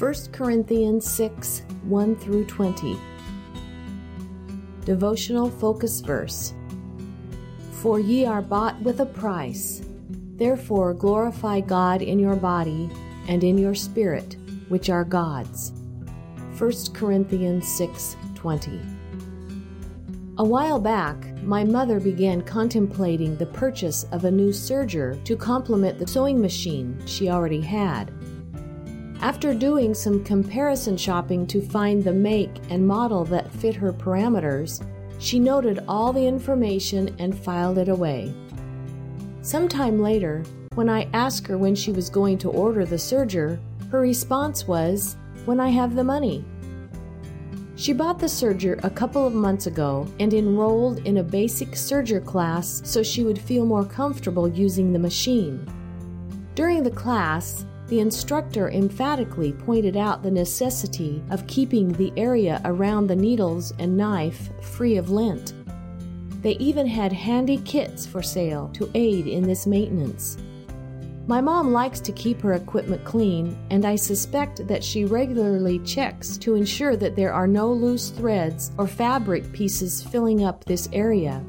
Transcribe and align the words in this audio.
1 0.00 0.14
Corinthians 0.32 1.06
6 1.10 1.60
1 1.82 2.16
through 2.16 2.46
20. 2.46 2.98
Devotional 4.86 5.50
Focus 5.50 6.00
Verse 6.00 6.54
For 7.82 8.00
ye 8.00 8.24
are 8.24 8.40
bought 8.40 8.80
with 8.80 9.00
a 9.00 9.04
price. 9.04 9.82
Therefore 10.36 10.94
glorify 10.94 11.60
God 11.60 12.00
in 12.00 12.18
your 12.18 12.34
body 12.34 12.88
and 13.28 13.44
in 13.44 13.58
your 13.58 13.74
spirit, 13.74 14.38
which 14.70 14.88
are 14.88 15.04
God's. 15.04 15.72
1 16.56 16.72
Corinthians 16.94 17.68
6 17.68 18.16
20. 18.36 18.80
A 20.38 20.44
while 20.44 20.80
back, 20.80 21.26
my 21.42 21.62
mother 21.62 22.00
began 22.00 22.40
contemplating 22.40 23.36
the 23.36 23.44
purchase 23.44 24.04
of 24.12 24.24
a 24.24 24.30
new 24.30 24.48
serger 24.48 25.22
to 25.24 25.36
complement 25.36 25.98
the 25.98 26.06
sewing 26.06 26.40
machine 26.40 26.98
she 27.04 27.28
already 27.28 27.60
had. 27.60 28.10
After 29.22 29.52
doing 29.52 29.92
some 29.92 30.24
comparison 30.24 30.96
shopping 30.96 31.46
to 31.48 31.60
find 31.60 32.02
the 32.02 32.12
make 32.12 32.50
and 32.70 32.86
model 32.86 33.22
that 33.26 33.52
fit 33.52 33.74
her 33.74 33.92
parameters, 33.92 34.82
she 35.18 35.38
noted 35.38 35.84
all 35.86 36.10
the 36.14 36.26
information 36.26 37.14
and 37.18 37.38
filed 37.38 37.76
it 37.76 37.90
away. 37.90 38.32
Sometime 39.42 40.00
later, 40.00 40.42
when 40.74 40.88
I 40.88 41.06
asked 41.12 41.46
her 41.48 41.58
when 41.58 41.74
she 41.74 41.92
was 41.92 42.08
going 42.08 42.38
to 42.38 42.50
order 42.50 42.86
the 42.86 42.96
serger, 42.96 43.60
her 43.90 44.00
response 44.00 44.66
was, 44.66 45.18
When 45.44 45.60
I 45.60 45.68
have 45.68 45.94
the 45.94 46.04
money. 46.04 46.42
She 47.76 47.92
bought 47.92 48.18
the 48.18 48.26
serger 48.26 48.82
a 48.84 48.90
couple 48.90 49.26
of 49.26 49.34
months 49.34 49.66
ago 49.66 50.06
and 50.18 50.32
enrolled 50.32 51.06
in 51.06 51.18
a 51.18 51.22
basic 51.22 51.72
serger 51.72 52.24
class 52.24 52.80
so 52.84 53.02
she 53.02 53.22
would 53.22 53.38
feel 53.38 53.66
more 53.66 53.84
comfortable 53.84 54.48
using 54.48 54.92
the 54.92 54.98
machine. 54.98 55.66
During 56.54 56.82
the 56.82 56.90
class, 56.90 57.66
the 57.90 58.00
instructor 58.00 58.70
emphatically 58.70 59.52
pointed 59.52 59.96
out 59.96 60.22
the 60.22 60.30
necessity 60.30 61.22
of 61.30 61.46
keeping 61.48 61.92
the 61.92 62.12
area 62.16 62.60
around 62.64 63.08
the 63.08 63.16
needles 63.16 63.74
and 63.80 63.96
knife 63.96 64.48
free 64.62 64.96
of 64.96 65.10
lint. 65.10 65.52
They 66.40 66.52
even 66.52 66.86
had 66.86 67.12
handy 67.12 67.58
kits 67.58 68.06
for 68.06 68.22
sale 68.22 68.70
to 68.74 68.88
aid 68.94 69.26
in 69.26 69.42
this 69.42 69.66
maintenance. 69.66 70.38
My 71.26 71.40
mom 71.40 71.72
likes 71.72 71.98
to 72.00 72.12
keep 72.12 72.40
her 72.42 72.54
equipment 72.54 73.04
clean, 73.04 73.58
and 73.70 73.84
I 73.84 73.96
suspect 73.96 74.66
that 74.68 74.84
she 74.84 75.04
regularly 75.04 75.80
checks 75.80 76.36
to 76.38 76.54
ensure 76.54 76.96
that 76.96 77.16
there 77.16 77.32
are 77.32 77.48
no 77.48 77.72
loose 77.72 78.10
threads 78.10 78.70
or 78.78 78.86
fabric 78.86 79.52
pieces 79.52 80.00
filling 80.00 80.44
up 80.44 80.64
this 80.64 80.88
area. 80.92 81.44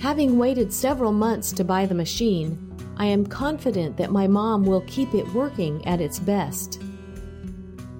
Having 0.00 0.38
waited 0.38 0.72
several 0.72 1.12
months 1.12 1.52
to 1.52 1.64
buy 1.64 1.86
the 1.86 1.94
machine, 1.94 2.71
I 3.02 3.06
am 3.06 3.26
confident 3.26 3.96
that 3.96 4.12
my 4.12 4.28
mom 4.28 4.62
will 4.62 4.82
keep 4.82 5.12
it 5.12 5.26
working 5.34 5.84
at 5.88 6.00
its 6.00 6.20
best. 6.20 6.80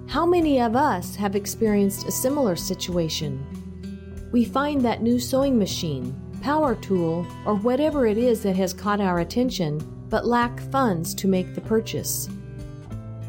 How 0.07 0.25
many 0.25 0.61
of 0.61 0.77
us 0.77 1.13
have 1.17 1.35
experienced 1.35 2.07
a 2.07 2.11
similar 2.11 2.55
situation? 2.55 3.45
We 4.31 4.45
find 4.45 4.79
that 4.79 5.03
new 5.03 5.19
sewing 5.19 5.59
machine, 5.59 6.15
power 6.41 6.75
tool, 6.75 7.27
or 7.45 7.55
whatever 7.55 8.07
it 8.07 8.17
is 8.17 8.43
that 8.43 8.55
has 8.55 8.71
caught 8.71 9.01
our 9.01 9.19
attention, 9.19 9.79
but 10.07 10.25
lack 10.25 10.61
funds 10.71 11.13
to 11.15 11.27
make 11.27 11.53
the 11.53 11.59
purchase. 11.59 12.29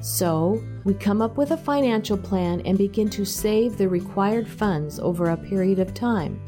So, 0.00 0.62
we 0.84 0.94
come 0.94 1.20
up 1.20 1.36
with 1.36 1.50
a 1.50 1.56
financial 1.56 2.16
plan 2.16 2.60
and 2.60 2.78
begin 2.78 3.10
to 3.10 3.24
save 3.24 3.76
the 3.76 3.88
required 3.88 4.46
funds 4.46 5.00
over 5.00 5.30
a 5.30 5.36
period 5.36 5.80
of 5.80 5.92
time. 5.92 6.40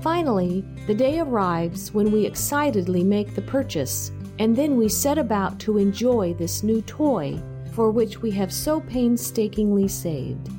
Finally, 0.00 0.64
the 0.86 0.94
day 0.94 1.20
arrives 1.20 1.92
when 1.92 2.10
we 2.10 2.24
excitedly 2.24 3.04
make 3.04 3.34
the 3.34 3.42
purchase 3.42 4.10
and 4.38 4.54
then 4.54 4.76
we 4.76 4.88
set 4.88 5.18
about 5.18 5.58
to 5.60 5.78
enjoy 5.78 6.34
this 6.34 6.62
new 6.62 6.80
toy 6.82 7.40
for 7.72 7.90
which 7.90 8.22
we 8.22 8.30
have 8.30 8.52
so 8.52 8.80
painstakingly 8.80 9.88
saved. 9.88 10.50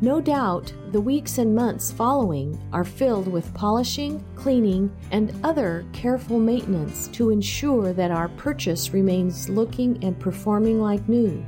No 0.00 0.20
doubt, 0.20 0.72
the 0.92 1.00
weeks 1.00 1.38
and 1.38 1.52
months 1.52 1.90
following 1.90 2.56
are 2.72 2.84
filled 2.84 3.26
with 3.26 3.52
polishing, 3.52 4.24
cleaning, 4.36 4.94
and 5.10 5.34
other 5.42 5.84
careful 5.92 6.38
maintenance 6.38 7.08
to 7.08 7.30
ensure 7.30 7.92
that 7.92 8.12
our 8.12 8.28
purchase 8.28 8.92
remains 8.92 9.48
looking 9.48 10.02
and 10.04 10.18
performing 10.20 10.80
like 10.80 11.08
new. 11.08 11.44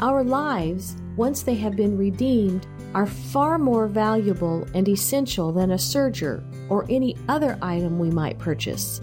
Our 0.00 0.24
lives, 0.24 0.96
once 1.16 1.42
they 1.42 1.54
have 1.56 1.76
been 1.76 1.98
redeemed, 1.98 2.66
are 2.94 3.06
far 3.06 3.58
more 3.58 3.86
valuable 3.86 4.66
and 4.74 4.88
essential 4.88 5.52
than 5.52 5.72
a 5.72 5.76
serger 5.76 6.42
or 6.70 6.86
any 6.88 7.16
other 7.28 7.58
item 7.60 7.98
we 7.98 8.10
might 8.10 8.38
purchase. 8.38 9.02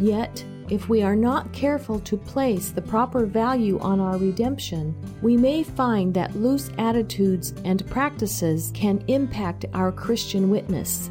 Yet, 0.00 0.42
if 0.70 0.88
we 0.88 1.02
are 1.02 1.14
not 1.14 1.52
careful 1.52 2.00
to 2.00 2.16
place 2.16 2.70
the 2.70 2.80
proper 2.80 3.26
value 3.26 3.78
on 3.80 4.00
our 4.00 4.16
redemption, 4.16 4.94
we 5.20 5.36
may 5.36 5.62
find 5.62 6.14
that 6.14 6.34
loose 6.34 6.70
attitudes 6.78 7.52
and 7.66 7.86
practices 7.88 8.70
can 8.72 9.04
impact 9.08 9.66
our 9.74 9.92
Christian 9.92 10.48
witness. 10.48 11.10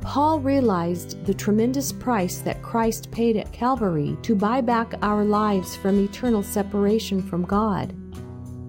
Paul 0.00 0.40
realized 0.40 1.22
the 1.26 1.34
tremendous 1.34 1.92
price 1.92 2.38
that 2.38 2.62
Christ 2.62 3.10
paid 3.10 3.36
at 3.36 3.52
Calvary 3.52 4.16
to 4.22 4.34
buy 4.34 4.62
back 4.62 4.94
our 5.02 5.22
lives 5.22 5.76
from 5.76 6.02
eternal 6.02 6.42
separation 6.42 7.20
from 7.20 7.44
God. 7.44 7.94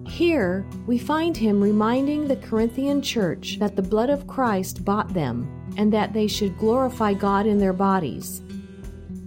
Here, 0.06 0.66
we 0.86 0.98
find 0.98 1.34
him 1.34 1.62
reminding 1.62 2.28
the 2.28 2.36
Corinthian 2.36 3.00
church 3.00 3.56
that 3.58 3.74
the 3.74 3.80
blood 3.80 4.10
of 4.10 4.26
Christ 4.26 4.84
bought 4.84 5.14
them 5.14 5.48
and 5.78 5.90
that 5.94 6.12
they 6.12 6.26
should 6.26 6.58
glorify 6.58 7.14
God 7.14 7.46
in 7.46 7.56
their 7.56 7.72
bodies. 7.72 8.42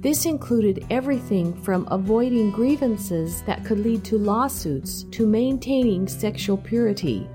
This 0.04 0.26
included 0.26 0.86
everything 0.90 1.54
from 1.62 1.88
avoiding 1.90 2.52
grievances 2.52 3.42
that 3.44 3.64
could 3.64 3.80
lead 3.80 4.04
to 4.04 4.18
lawsuits 4.18 5.04
to 5.12 5.26
maintaining 5.26 6.10
sexual 6.10 6.58
purity. 6.58 7.26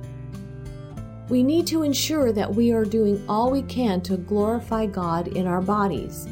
We 1.31 1.43
need 1.43 1.67
to 1.69 1.83
ensure 1.83 2.31
that 2.33 2.55
we 2.55 2.73
are 2.73 2.85
doing 2.85 3.25
all 3.27 3.51
we 3.51 3.63
can 3.63 4.03
to 4.03 4.19
glorify 4.19 4.85
God 4.85 5.29
in 5.29 5.47
our 5.47 5.63
bodies. 5.63 6.29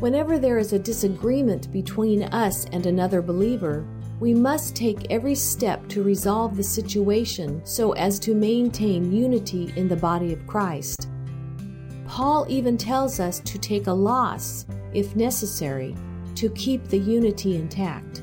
Whenever 0.00 0.38
there 0.38 0.56
is 0.56 0.72
a 0.72 0.78
disagreement 0.78 1.70
between 1.70 2.22
us 2.22 2.64
and 2.72 2.86
another 2.86 3.20
believer, 3.20 3.86
we 4.20 4.32
must 4.32 4.74
take 4.74 5.10
every 5.10 5.34
step 5.34 5.86
to 5.88 6.02
resolve 6.02 6.56
the 6.56 6.62
situation 6.62 7.60
so 7.66 7.92
as 7.92 8.18
to 8.20 8.34
maintain 8.34 9.12
unity 9.12 9.74
in 9.76 9.88
the 9.88 9.96
body 9.96 10.32
of 10.32 10.46
Christ. 10.46 11.08
Paul 12.14 12.46
even 12.48 12.78
tells 12.78 13.18
us 13.18 13.40
to 13.40 13.58
take 13.58 13.88
a 13.88 13.92
loss 13.92 14.66
if 14.92 15.16
necessary, 15.16 15.96
to 16.36 16.48
keep 16.50 16.86
the 16.86 16.96
unity 16.96 17.56
intact. 17.56 18.22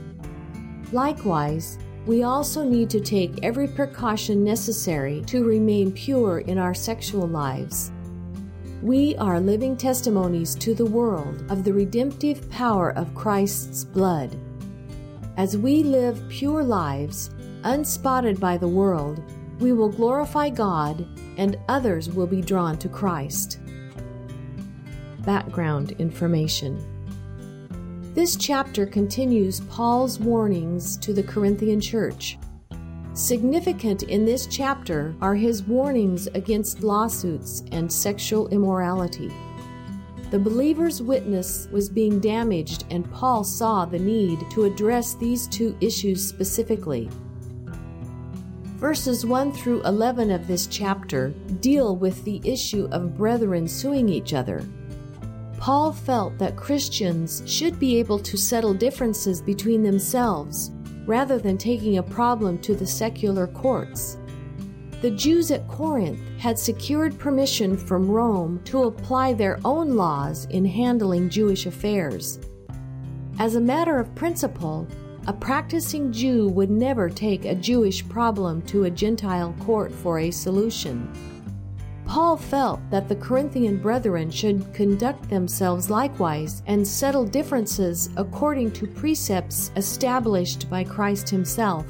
Likewise, 0.94 1.78
we 2.06 2.24
also 2.24 2.63
need 2.63 2.90
to 2.90 3.02
take 3.02 3.44
every 3.44 3.68
precaution 3.68 4.46
necessary 4.46 5.22
to 5.24 5.44
remain 5.44 5.91
pure 5.91 6.40
in 6.40 6.57
our 6.57 6.74
sexual 6.74 7.28
lives. 7.28 7.91
We 8.81 9.18
are 9.18 9.41
living 9.41 9.75
testimonies 9.75 10.56
to 10.56 10.73
the 10.73 10.85
world 10.85 11.44
of 11.52 11.66
the 11.66 11.73
redemptive 11.73 12.50
power 12.50 12.91
of 12.91 13.13
Christ's 13.13 13.84
blood. 13.84 14.38
As 15.35 15.58
we 15.58 15.84
live 15.84 16.23
pure 16.29 16.63
lives, 16.63 17.29
unspotted 17.66 18.40
by 18.40 18.56
the 18.56 18.69
world, 18.69 19.22
we 19.59 19.73
will 19.73 19.90
glorify 19.90 20.50
God 20.50 21.06
and 21.38 21.59
others 21.68 22.09
will 22.09 22.25
be 22.25 22.41
drawn 22.41 22.78
to 22.78 22.88
Christ 22.88 23.59
background 25.23 25.91
information. 25.99 26.83
This 28.13 28.35
chapter 28.35 28.85
continues 28.85 29.61
Paul's 29.61 30.19
warnings 30.19 30.97
to 30.97 31.13
the 31.13 31.23
Corinthian 31.23 31.79
church. 31.79 32.37
Significant 33.13 34.03
in 34.03 34.25
this 34.25 34.47
chapter 34.47 35.15
are 35.21 35.35
his 35.35 35.63
warnings 35.63 36.27
against 36.27 36.81
lawsuits 36.81 37.63
and 37.71 37.91
sexual 37.91 38.47
immorality. 38.49 39.31
The 40.29 40.39
believer's 40.39 41.01
witness 41.01 41.67
was 41.71 41.89
being 41.89 42.21
damaged, 42.21 42.85
and 42.89 43.11
Paul 43.11 43.43
saw 43.43 43.83
the 43.83 43.99
need 43.99 44.49
to 44.51 44.63
address 44.63 45.13
these 45.13 45.45
two 45.47 45.75
issues 45.81 46.25
specifically. 46.25 47.09
Verses 48.78 49.25
1 49.25 49.51
through 49.51 49.84
11 49.84 50.31
of 50.31 50.47
this 50.47 50.67
chapter 50.67 51.29
deal 51.59 51.96
with 51.96 52.23
the 52.23 52.41
issue 52.43 52.87
of 52.91 53.17
brethren 53.17 53.67
suing 53.67 54.07
each 54.09 54.34
other. 54.34 54.66
Paul 55.61 55.93
felt 55.93 56.40
that 56.40 56.58
Christians 56.58 57.43
should 57.46 57.78
be 57.78 57.97
able 57.97 58.17
to 58.17 58.35
settle 58.35 58.73
differences 58.73 59.43
between 59.43 59.84
themselves 59.84 60.72
rather 61.05 61.37
than 61.37 61.55
taking 61.55 61.99
a 61.99 62.03
problem 62.03 62.58
to 62.63 62.73
the 62.73 62.87
secular 62.87 63.46
courts. 63.46 64.17
The 65.03 65.11
Jews 65.11 65.52
at 65.52 65.67
Corinth 65.67 66.19
had 66.40 66.58
secured 66.58 67.19
permission 67.19 67.78
from 67.78 68.09
Rome 68.09 68.59
to 68.66 68.85
apply 68.85 69.34
their 69.34 69.59
own 69.63 69.91
laws 69.91 70.46
in 70.46 70.66
handling 70.66 71.29
Jewish 71.29 71.67
affairs. 71.67 72.40
As 73.37 73.53
a 73.53 73.61
matter 73.61 73.99
of 73.99 74.16
principle, 74.16 74.87
a 75.28 75.34
practicing 75.34 76.11
Jew 76.11 76.47
would 76.47 76.72
never 76.72 77.08
take 77.08 77.46
a 77.46 77.53
Jewish 77.53 78.08
problem 78.09 78.63
to 78.63 78.85
a 78.85 78.90
Gentile 78.90 79.53
court 79.59 79.91
for 79.91 80.17
a 80.17 80.31
solution. 80.31 81.08
Paul 82.11 82.35
felt 82.35 82.81
that 82.90 83.08
the 83.08 83.16
Corinthian 83.16 83.78
brethren 83.78 84.29
should 84.29 84.73
conduct 84.73 85.29
themselves 85.29 85.90
likewise 85.90 86.61
and 86.67 86.85
settle 86.85 87.23
differences 87.23 88.09
according 88.17 88.72
to 88.72 88.85
precepts 88.85 89.72
established 89.78 90.69
by 90.69 90.84
Christ 90.84 91.29
Himself. 91.29 91.85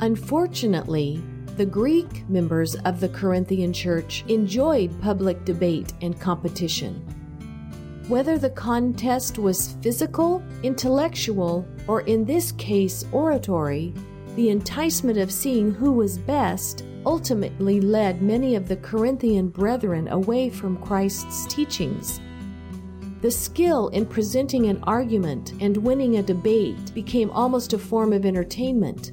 Unfortunately, 0.00 1.22
the 1.56 1.64
Greek 1.64 2.28
members 2.28 2.74
of 2.74 2.98
the 2.98 3.08
Corinthian 3.10 3.72
church 3.72 4.24
enjoyed 4.26 5.00
public 5.00 5.44
debate 5.44 5.92
and 6.02 6.20
competition. 6.20 6.96
Whether 8.08 8.36
the 8.36 8.50
contest 8.50 9.38
was 9.38 9.76
physical, 9.80 10.42
intellectual, 10.64 11.64
or 11.86 12.00
in 12.00 12.24
this 12.24 12.50
case 12.50 13.04
oratory, 13.12 13.94
the 14.38 14.50
enticement 14.50 15.18
of 15.18 15.32
seeing 15.32 15.74
who 15.74 15.90
was 15.90 16.16
best 16.16 16.84
ultimately 17.04 17.80
led 17.80 18.22
many 18.22 18.54
of 18.54 18.68
the 18.68 18.76
Corinthian 18.76 19.48
brethren 19.48 20.06
away 20.06 20.48
from 20.48 20.80
Christ's 20.80 21.44
teachings. 21.52 22.20
The 23.20 23.32
skill 23.32 23.88
in 23.88 24.06
presenting 24.06 24.66
an 24.66 24.80
argument 24.84 25.54
and 25.60 25.76
winning 25.76 26.18
a 26.18 26.22
debate 26.22 26.94
became 26.94 27.32
almost 27.32 27.72
a 27.72 27.80
form 27.80 28.12
of 28.12 28.24
entertainment. 28.24 29.10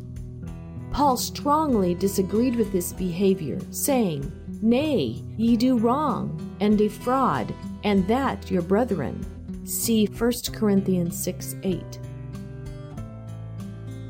Paul 0.91 1.17
strongly 1.17 1.95
disagreed 1.95 2.55
with 2.55 2.71
this 2.71 2.93
behavior, 2.93 3.57
saying, 3.71 4.31
Nay, 4.61 5.23
ye 5.37 5.57
do 5.57 5.79
wrong, 5.79 6.55
and 6.59 6.77
defraud, 6.77 7.51
and 7.83 8.07
that 8.07 8.51
your 8.51 8.61
brethren. 8.61 9.25
See 9.65 10.05
1 10.05 10.31
Corinthians 10.53 11.17
6 11.23 11.55
8. 11.63 11.99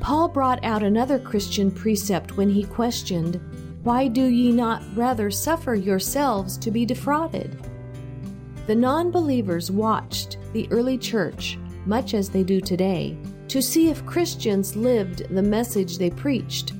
Paul 0.06 0.28
brought 0.28 0.64
out 0.64 0.84
another 0.84 1.18
Christian 1.18 1.68
precept 1.68 2.36
when 2.36 2.48
he 2.48 2.62
questioned, 2.62 3.40
Why 3.82 4.06
do 4.06 4.22
ye 4.22 4.52
not 4.52 4.84
rather 4.94 5.32
suffer 5.32 5.74
yourselves 5.74 6.56
to 6.58 6.70
be 6.70 6.86
defrauded? 6.86 7.58
The 8.68 8.76
non 8.76 9.10
believers 9.10 9.68
watched 9.68 10.38
the 10.52 10.68
early 10.70 10.96
church, 10.96 11.58
much 11.86 12.14
as 12.14 12.28
they 12.28 12.44
do 12.44 12.60
today, 12.60 13.18
to 13.48 13.60
see 13.60 13.88
if 13.88 14.06
Christians 14.06 14.76
lived 14.76 15.28
the 15.34 15.42
message 15.42 15.98
they 15.98 16.10
preached. 16.10 16.72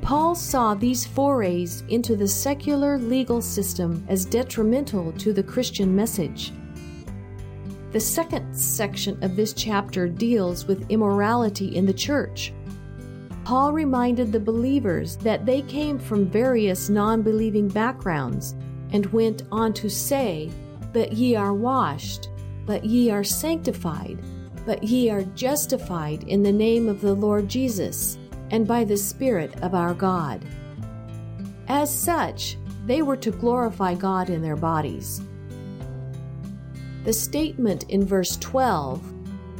Paul 0.00 0.36
saw 0.36 0.74
these 0.74 1.04
forays 1.04 1.82
into 1.88 2.14
the 2.14 2.28
secular 2.28 2.96
legal 2.96 3.42
system 3.42 4.06
as 4.08 4.24
detrimental 4.24 5.10
to 5.14 5.32
the 5.32 5.42
Christian 5.42 5.96
message. 5.96 6.52
The 7.92 8.00
second 8.00 8.54
section 8.54 9.20
of 9.24 9.34
this 9.34 9.52
chapter 9.52 10.08
deals 10.08 10.64
with 10.64 10.88
immorality 10.90 11.74
in 11.74 11.86
the 11.86 11.92
church. 11.92 12.52
Paul 13.44 13.72
reminded 13.72 14.30
the 14.30 14.38
believers 14.38 15.16
that 15.16 15.44
they 15.44 15.62
came 15.62 15.98
from 15.98 16.26
various 16.26 16.88
non 16.88 17.22
believing 17.22 17.66
backgrounds 17.66 18.54
and 18.92 19.06
went 19.06 19.42
on 19.50 19.72
to 19.72 19.88
say, 19.88 20.52
But 20.92 21.14
ye 21.14 21.34
are 21.34 21.52
washed, 21.52 22.28
but 22.64 22.84
ye 22.84 23.10
are 23.10 23.24
sanctified, 23.24 24.20
but 24.64 24.84
ye 24.84 25.10
are 25.10 25.24
justified 25.34 26.22
in 26.24 26.44
the 26.44 26.52
name 26.52 26.88
of 26.88 27.00
the 27.00 27.14
Lord 27.14 27.48
Jesus 27.48 28.18
and 28.50 28.68
by 28.68 28.84
the 28.84 28.96
Spirit 28.96 29.60
of 29.62 29.74
our 29.74 29.94
God. 29.94 30.44
As 31.66 31.92
such, 31.92 32.56
they 32.86 33.02
were 33.02 33.16
to 33.16 33.32
glorify 33.32 33.94
God 33.94 34.30
in 34.30 34.42
their 34.42 34.56
bodies. 34.56 35.22
The 37.04 37.12
statement 37.12 37.84
in 37.84 38.04
verse 38.04 38.36
12, 38.36 39.02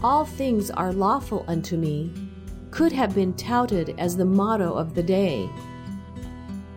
All 0.02 0.24
things 0.24 0.70
are 0.70 0.92
lawful 0.92 1.44
unto 1.48 1.76
me, 1.76 2.12
could 2.70 2.92
have 2.92 3.14
been 3.14 3.32
touted 3.34 3.94
as 3.98 4.16
the 4.16 4.24
motto 4.24 4.74
of 4.74 4.94
the 4.94 5.02
day. 5.02 5.48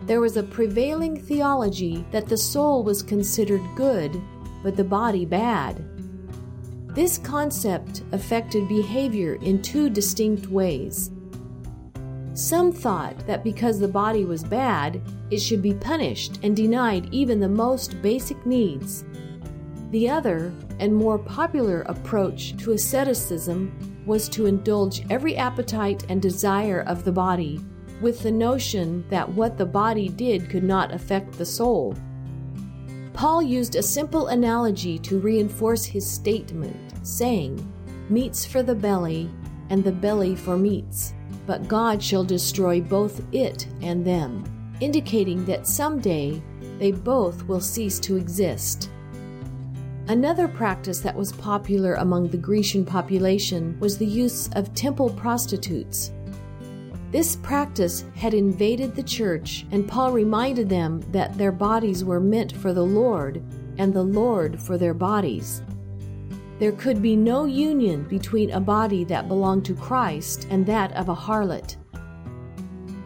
There 0.05 0.21
was 0.21 0.37
a 0.37 0.43
prevailing 0.43 1.19
theology 1.19 2.05
that 2.11 2.27
the 2.27 2.37
soul 2.37 2.83
was 2.83 3.03
considered 3.03 3.61
good, 3.75 4.21
but 4.63 4.75
the 4.75 4.83
body 4.83 5.25
bad. 5.25 5.85
This 6.95 7.17
concept 7.17 8.03
affected 8.11 8.67
behavior 8.67 9.35
in 9.35 9.61
two 9.61 9.89
distinct 9.89 10.47
ways. 10.47 11.11
Some 12.33 12.71
thought 12.71 13.25
that 13.27 13.43
because 13.43 13.79
the 13.79 13.87
body 13.87 14.25
was 14.25 14.43
bad, 14.43 15.01
it 15.29 15.39
should 15.39 15.61
be 15.61 15.73
punished 15.73 16.39
and 16.43 16.55
denied 16.55 17.09
even 17.11 17.39
the 17.39 17.49
most 17.49 18.01
basic 18.01 18.45
needs. 18.45 19.03
The 19.93 20.09
other 20.09 20.51
and 20.79 20.91
more 20.91 21.19
popular 21.19 21.81
approach 21.81 22.57
to 22.57 22.71
asceticism 22.71 24.03
was 24.07 24.27
to 24.29 24.47
indulge 24.47 25.05
every 25.11 25.37
appetite 25.37 26.03
and 26.09 26.19
desire 26.19 26.81
of 26.87 27.03
the 27.03 27.11
body, 27.11 27.63
with 28.01 28.23
the 28.23 28.31
notion 28.31 29.05
that 29.09 29.29
what 29.29 29.55
the 29.55 29.67
body 29.67 30.09
did 30.09 30.49
could 30.49 30.63
not 30.63 30.91
affect 30.91 31.33
the 31.33 31.45
soul. 31.45 31.95
Paul 33.13 33.43
used 33.43 33.75
a 33.75 33.83
simple 33.83 34.29
analogy 34.29 34.97
to 34.97 35.19
reinforce 35.19 35.85
his 35.85 36.09
statement, 36.09 36.75
saying, 37.05 37.63
Meats 38.09 38.47
for 38.47 38.63
the 38.63 38.73
belly, 38.73 39.29
and 39.69 39.83
the 39.83 39.91
belly 39.91 40.35
for 40.35 40.57
meats, 40.57 41.13
but 41.45 41.67
God 41.67 42.01
shall 42.01 42.23
destroy 42.23 42.81
both 42.81 43.21
it 43.31 43.67
and 43.83 44.03
them, 44.03 44.43
indicating 44.81 45.45
that 45.45 45.67
someday 45.67 46.41
they 46.79 46.91
both 46.91 47.47
will 47.47 47.61
cease 47.61 47.99
to 47.99 48.15
exist. 48.17 48.89
Another 50.09 50.49
practice 50.49 50.99
that 50.99 51.15
was 51.15 51.31
popular 51.31 51.93
among 51.93 52.27
the 52.27 52.37
Grecian 52.37 52.83
population 52.83 53.79
was 53.79 53.97
the 53.97 54.05
use 54.05 54.49
of 54.53 54.73
temple 54.75 55.09
prostitutes. 55.09 56.11
This 57.11 57.37
practice 57.37 58.03
had 58.13 58.33
invaded 58.33 58.95
the 58.95 59.03
church, 59.03 59.65
and 59.71 59.87
Paul 59.87 60.11
reminded 60.11 60.67
them 60.67 60.99
that 61.11 61.37
their 61.37 61.53
bodies 61.53 62.03
were 62.03 62.19
meant 62.19 62.51
for 62.51 62.73
the 62.73 62.83
Lord, 62.83 63.41
and 63.77 63.93
the 63.93 64.03
Lord 64.03 64.59
for 64.59 64.77
their 64.77 64.93
bodies. 64.93 65.61
There 66.59 66.73
could 66.73 67.01
be 67.01 67.15
no 67.15 67.45
union 67.45 68.03
between 68.03 68.51
a 68.51 68.59
body 68.59 69.05
that 69.05 69.29
belonged 69.29 69.63
to 69.65 69.75
Christ 69.75 70.47
and 70.49 70.65
that 70.65 70.91
of 70.93 71.07
a 71.07 71.15
harlot. 71.15 71.77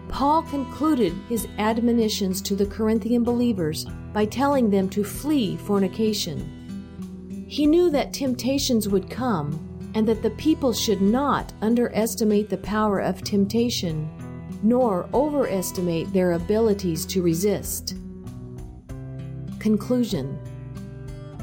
Paul 0.10 0.42
concluded 0.44 1.14
his 1.30 1.48
admonitions 1.60 2.42
to 2.42 2.56
the 2.56 2.66
Corinthian 2.66 3.24
believers 3.24 3.86
by 4.14 4.26
telling 4.26 4.72
them 4.72 4.90
to 4.90 5.04
flee 5.04 5.58
fornication. 5.58 6.57
He 7.48 7.66
knew 7.66 7.90
that 7.92 8.12
temptations 8.12 8.90
would 8.90 9.10
come 9.10 9.92
and 9.96 10.06
that 10.08 10.22
the 10.22 10.32
people 10.32 10.74
should 10.74 11.02
not 11.02 11.54
underestimate 11.62 12.50
the 12.50 12.58
power 12.58 13.00
of 13.00 13.24
temptation, 13.24 14.10
nor 14.62 15.10
overestimate 15.14 16.12
their 16.12 16.34
abilities 16.34 17.06
to 17.08 17.22
resist. 17.22 17.96
Conclusion 19.60 20.38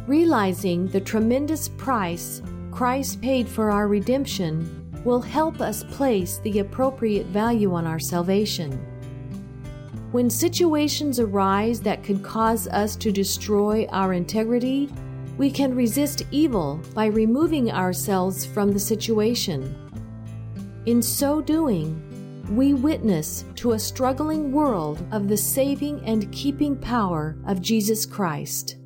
Realizing 0.07 0.87
the 0.89 1.01
tremendous 1.01 1.69
price 1.71 2.43
Christ 2.71 3.23
paid 3.23 3.49
for 3.49 3.71
our 3.71 3.89
redemption 3.89 4.91
will 5.05 5.21
help 5.21 5.61
us 5.61 5.85
place 5.85 6.39
the 6.39 6.59
appropriate 6.59 7.27
value 7.27 7.73
on 7.73 7.87
our 7.87 7.99
salvation. 7.99 8.73
When 10.13 10.29
situations 10.29 11.19
arise 11.19 11.81
that 11.81 12.03
could 12.03 12.23
cause 12.23 12.69
us 12.69 12.95
to 12.97 13.11
destroy 13.11 13.87
our 13.91 14.13
integrity, 14.13 14.91
we 15.37 15.51
can 15.51 15.75
resist 15.75 16.23
evil 16.31 16.81
by 16.95 17.07
removing 17.07 17.71
ourselves 17.71 18.45
from 18.45 18.73
the 18.73 18.81
situation. 18.81 19.75
In 20.87 21.03
so 21.03 21.41
doing, 21.41 22.01
we 22.55 22.75
witness 22.75 23.45
to 23.57 23.73
a 23.73 23.79
struggling 23.79 24.53
world 24.53 25.05
of 25.13 25.29
the 25.29 25.37
saving 25.37 26.05
and 26.05 26.31
keeping 26.31 26.77
power 26.77 27.37
of 27.47 27.63
Jesus 27.63 28.05
Christ. 28.05 28.77